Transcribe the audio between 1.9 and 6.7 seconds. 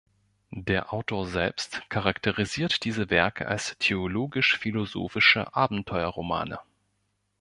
charakterisiert diese Werke als „theologisch-philosophische Abenteuerromane“.